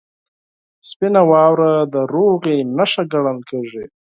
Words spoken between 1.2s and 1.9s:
واوره